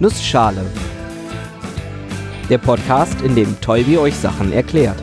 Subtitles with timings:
[0.00, 0.64] Nussschale.
[2.48, 5.02] Der Podcast, in dem Tolbi euch Sachen erklärt.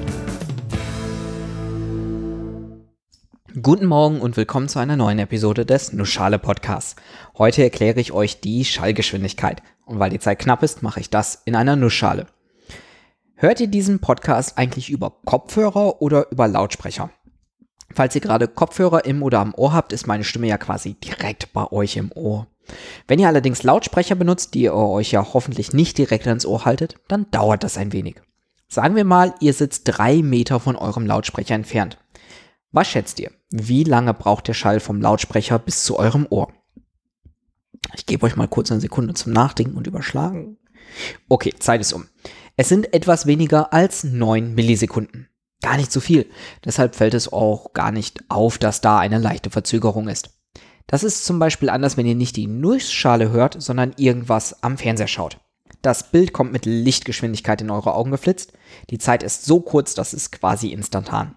[3.62, 6.96] Guten Morgen und willkommen zu einer neuen Episode des Nussschale Podcasts.
[7.38, 9.62] Heute erkläre ich euch die Schallgeschwindigkeit.
[9.86, 12.28] Und weil die Zeit knapp ist, mache ich das in einer Nussschale.
[13.34, 17.10] Hört ihr diesen Podcast eigentlich über Kopfhörer oder über Lautsprecher?
[17.94, 21.52] Falls ihr gerade Kopfhörer im oder am Ohr habt, ist meine Stimme ja quasi direkt
[21.52, 22.48] bei euch im Ohr.
[23.08, 26.96] Wenn ihr allerdings Lautsprecher benutzt, die ihr euch ja hoffentlich nicht direkt ans Ohr haltet,
[27.08, 28.22] dann dauert das ein wenig.
[28.68, 31.98] Sagen wir mal, ihr sitzt drei Meter von eurem Lautsprecher entfernt.
[32.72, 33.32] Was schätzt ihr?
[33.50, 36.52] Wie lange braucht der Schall vom Lautsprecher bis zu eurem Ohr?
[37.94, 40.58] Ich gebe euch mal kurz eine Sekunde zum Nachdenken und überschlagen.
[41.30, 42.06] Okay, Zeit ist um.
[42.58, 45.30] Es sind etwas weniger als 9 Millisekunden.
[45.62, 46.30] Gar nicht so viel.
[46.64, 50.35] Deshalb fällt es auch gar nicht auf, dass da eine leichte Verzögerung ist.
[50.88, 55.08] Das ist zum Beispiel anders, wenn ihr nicht die Nussschale hört, sondern irgendwas am Fernseher
[55.08, 55.40] schaut.
[55.82, 58.54] Das Bild kommt mit Lichtgeschwindigkeit in eure Augen geflitzt.
[58.90, 61.36] Die Zeit ist so kurz, dass es quasi instantan.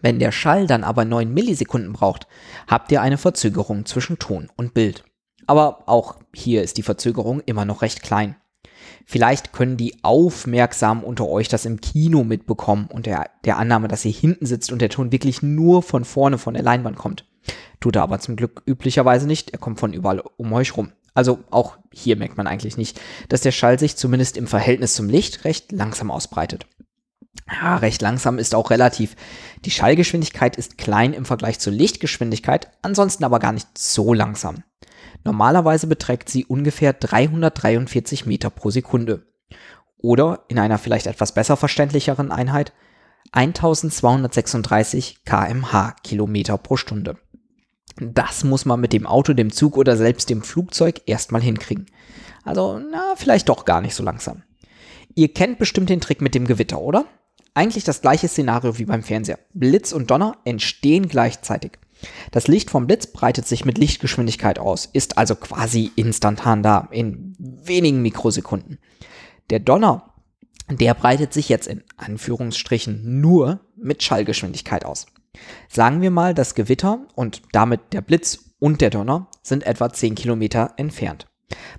[0.00, 2.26] Wenn der Schall dann aber 9 Millisekunden braucht,
[2.68, 5.04] habt ihr eine Verzögerung zwischen Ton und Bild.
[5.46, 8.36] Aber auch hier ist die Verzögerung immer noch recht klein.
[9.06, 14.04] Vielleicht können die aufmerksam unter euch das im Kino mitbekommen und der, der Annahme, dass
[14.04, 17.24] ihr hinten sitzt und der Ton wirklich nur von vorne von der Leinwand kommt.
[17.80, 19.50] Tut er aber zum Glück üblicherweise nicht.
[19.50, 20.92] Er kommt von überall um euch rum.
[21.14, 25.08] Also auch hier merkt man eigentlich nicht, dass der Schall sich zumindest im Verhältnis zum
[25.08, 26.66] Licht recht langsam ausbreitet.
[27.50, 29.16] Ja, recht langsam ist auch relativ.
[29.64, 34.64] Die Schallgeschwindigkeit ist klein im Vergleich zur Lichtgeschwindigkeit, ansonsten aber gar nicht so langsam.
[35.24, 39.26] Normalerweise beträgt sie ungefähr 343 Meter pro Sekunde.
[39.96, 42.72] Oder in einer vielleicht etwas besser verständlicheren Einheit
[43.32, 47.16] 1236 kmh Kilometer pro Stunde.
[48.00, 51.86] Das muss man mit dem Auto, dem Zug oder selbst dem Flugzeug erstmal hinkriegen.
[52.44, 54.42] Also, na, vielleicht doch gar nicht so langsam.
[55.14, 57.06] Ihr kennt bestimmt den Trick mit dem Gewitter, oder?
[57.54, 59.38] Eigentlich das gleiche Szenario wie beim Fernseher.
[59.52, 61.72] Blitz und Donner entstehen gleichzeitig.
[62.30, 67.34] Das Licht vom Blitz breitet sich mit Lichtgeschwindigkeit aus, ist also quasi instantan da, in
[67.38, 68.78] wenigen Mikrosekunden.
[69.50, 70.14] Der Donner,
[70.70, 75.06] der breitet sich jetzt in Anführungsstrichen nur mit Schallgeschwindigkeit aus.
[75.68, 80.14] Sagen wir mal, das Gewitter und damit der Blitz und der Donner sind etwa 10
[80.14, 81.26] Kilometer entfernt.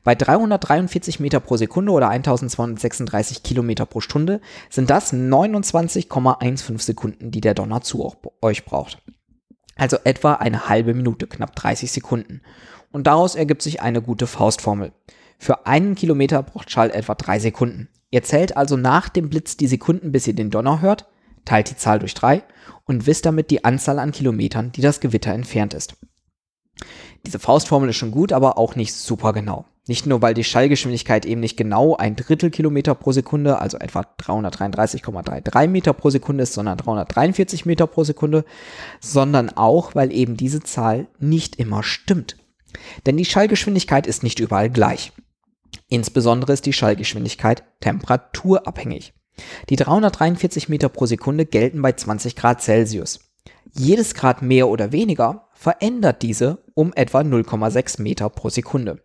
[0.04, 7.42] Bei 343 Meter pro Sekunde oder 1236 Kilometer pro Stunde sind das 29,15 Sekunden, die
[7.42, 9.02] der Donner zu euch braucht.
[9.76, 12.42] Also etwa eine halbe Minute, knapp 30 Sekunden.
[12.92, 14.92] Und daraus ergibt sich eine gute Faustformel.
[15.38, 17.88] Für einen Kilometer braucht Schall etwa drei Sekunden.
[18.12, 21.08] Ihr zählt also nach dem Blitz die Sekunden, bis ihr den Donner hört,
[21.50, 22.44] teilt die Zahl durch drei
[22.86, 25.96] und wisst damit die Anzahl an Kilometern, die das Gewitter entfernt ist.
[27.26, 29.66] Diese Faustformel ist schon gut, aber auch nicht super genau.
[29.88, 34.06] Nicht nur, weil die Schallgeschwindigkeit eben nicht genau ein Drittel Kilometer pro Sekunde, also etwa
[34.20, 38.46] 333,33 Meter pro Sekunde ist, sondern 343 Meter pro Sekunde,
[39.02, 42.38] sondern auch, weil eben diese Zahl nicht immer stimmt.
[43.08, 45.12] Denn die Schallgeschwindigkeit ist nicht überall gleich.
[45.88, 49.14] Insbesondere ist die Schallgeschwindigkeit temperaturabhängig.
[49.70, 53.20] Die 343 Meter pro Sekunde gelten bei 20 Grad Celsius.
[53.74, 59.02] Jedes Grad mehr oder weniger verändert diese um etwa 0,6 Meter pro Sekunde.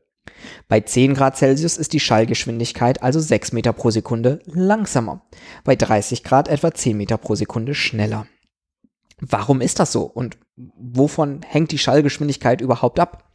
[0.69, 5.22] Bei 10 Grad Celsius ist die Schallgeschwindigkeit also 6 Meter pro Sekunde langsamer,
[5.65, 8.27] bei 30 Grad etwa 10 Meter pro Sekunde schneller.
[9.21, 13.33] Warum ist das so und wovon hängt die Schallgeschwindigkeit überhaupt ab?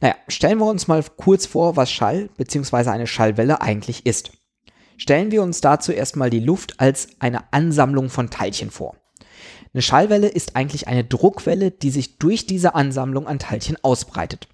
[0.00, 2.90] Naja, stellen wir uns mal kurz vor, was Schall bzw.
[2.90, 4.32] eine Schallwelle eigentlich ist.
[5.02, 8.94] Stellen wir uns dazu erstmal die Luft als eine Ansammlung von Teilchen vor.
[9.74, 14.46] Eine Schallwelle ist eigentlich eine Druckwelle, die sich durch diese Ansammlung an Teilchen ausbreitet.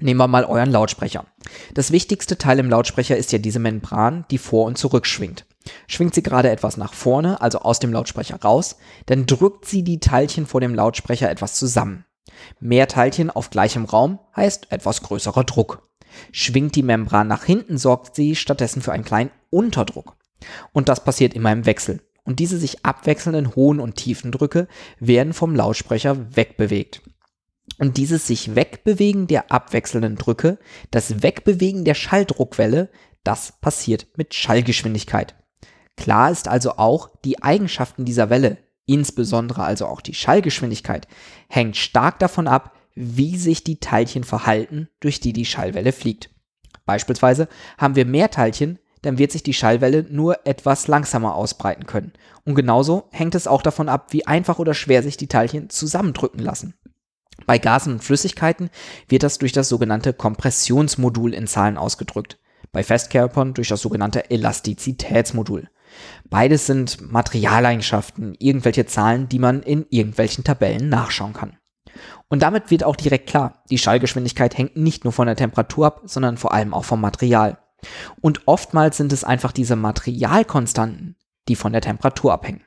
[0.00, 1.26] Nehmen wir mal euren Lautsprecher.
[1.74, 5.44] Das wichtigste Teil im Lautsprecher ist ja diese Membran, die vor und zurück schwingt.
[5.88, 10.00] Schwingt sie gerade etwas nach vorne, also aus dem Lautsprecher raus, dann drückt sie die
[10.00, 12.06] Teilchen vor dem Lautsprecher etwas zusammen.
[12.60, 15.85] Mehr Teilchen auf gleichem Raum heißt etwas größerer Druck.
[16.32, 20.16] Schwingt die Membran nach hinten, sorgt sie stattdessen für einen kleinen Unterdruck.
[20.72, 24.68] Und das passiert immer im Wechsel und diese sich abwechselnden hohen und tiefen Drücke
[24.98, 27.00] werden vom Lautsprecher wegbewegt.
[27.78, 30.58] Und dieses sich wegbewegen der abwechselnden Drücke,
[30.90, 32.90] das Wegbewegen der Schalldruckwelle,
[33.24, 35.34] das passiert mit Schallgeschwindigkeit.
[35.96, 41.08] Klar ist also auch, die Eigenschaften dieser Welle, insbesondere also auch die Schallgeschwindigkeit,
[41.48, 46.30] hängt stark davon ab, wie sich die Teilchen verhalten, durch die die Schallwelle fliegt.
[46.86, 47.48] Beispielsweise
[47.78, 52.12] haben wir mehr Teilchen, dann wird sich die Schallwelle nur etwas langsamer ausbreiten können.
[52.44, 56.40] Und genauso hängt es auch davon ab, wie einfach oder schwer sich die Teilchen zusammendrücken
[56.40, 56.74] lassen.
[57.46, 58.70] Bei Gasen und Flüssigkeiten
[59.08, 62.38] wird das durch das sogenannte Kompressionsmodul in Zahlen ausgedrückt.
[62.72, 65.70] bei Festkörpern durch das sogenannte Elastizitätsmodul.
[66.28, 71.56] Beides sind Materialeigenschaften, irgendwelche Zahlen, die man in irgendwelchen Tabellen nachschauen kann.
[72.28, 76.02] Und damit wird auch direkt klar, die Schallgeschwindigkeit hängt nicht nur von der Temperatur ab,
[76.04, 77.58] sondern vor allem auch vom Material.
[78.20, 81.16] Und oftmals sind es einfach diese Materialkonstanten,
[81.48, 82.62] die von der Temperatur abhängen.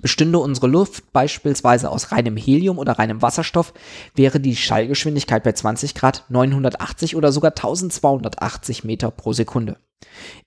[0.00, 3.74] Bestünde unsere Luft beispielsweise aus reinem Helium oder reinem Wasserstoff,
[4.14, 9.76] wäre die Schallgeschwindigkeit bei 20 Grad 980 oder sogar 1280 Meter pro Sekunde.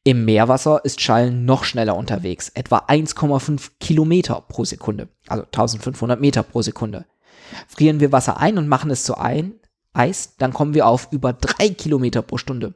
[0.03, 6.44] Im Meerwasser ist Schall noch schneller unterwegs, etwa 1,5 Kilometer pro Sekunde, also 1500 Meter
[6.44, 7.06] pro Sekunde.
[7.67, 9.55] Frieren wir Wasser ein und machen es zu ein,
[9.95, 12.73] Eis, dann kommen wir auf über 3 Kilometer pro Stunde.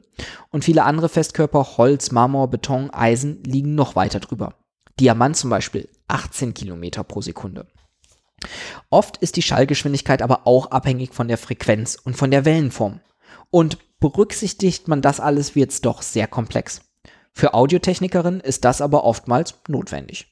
[0.50, 4.54] Und viele andere Festkörper, Holz, Marmor, Beton, Eisen, liegen noch weiter drüber.
[4.98, 7.66] Diamant zum Beispiel 18 Kilometer pro Sekunde.
[8.88, 13.00] Oft ist die Schallgeschwindigkeit aber auch abhängig von der Frequenz und von der Wellenform.
[13.50, 16.80] Und berücksichtigt man das alles, wird es doch sehr komplex.
[17.32, 20.29] Für Audiotechnikerinnen ist das aber oftmals notwendig.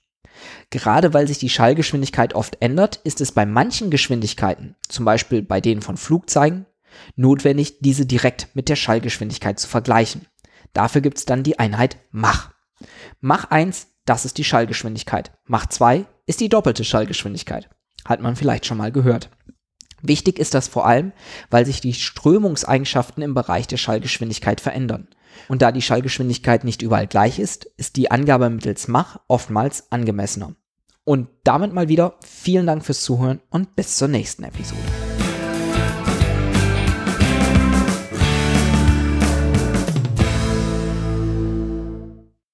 [0.71, 5.61] Gerade weil sich die Schallgeschwindigkeit oft ändert, ist es bei manchen Geschwindigkeiten, zum Beispiel bei
[5.61, 6.67] denen von Flugzeugen,
[7.17, 10.27] notwendig, diese direkt mit der Schallgeschwindigkeit zu vergleichen.
[10.73, 12.53] Dafür gibt es dann die Einheit Mach.
[13.21, 15.33] Mach 1, das ist die Schallgeschwindigkeit.
[15.47, 17.69] Mach 2 ist die doppelte Schallgeschwindigkeit.
[18.05, 19.31] Hat man vielleicht schon mal gehört.
[20.01, 21.13] Wichtig ist das vor allem,
[21.51, 25.09] weil sich die Strömungseigenschaften im Bereich der Schallgeschwindigkeit verändern.
[25.49, 30.55] Und da die Schallgeschwindigkeit nicht überall gleich ist, ist die Angabe mittels Mach oftmals angemessener.
[31.05, 35.08] Und damit mal wieder vielen Dank fürs Zuhören und bis zur nächsten Episode.